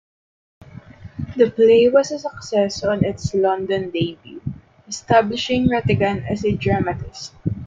The 1.37 1.51
play 1.51 1.87
was 1.89 2.09
a 2.09 2.17
success 2.17 2.83
on 2.83 3.03
its 3.05 3.35
London 3.35 3.91
debut, 3.91 4.41
establishing 4.87 5.67
Rattigan 5.69 6.27
as 6.27 6.43
a 6.43 6.53
dramatist. 6.53 7.35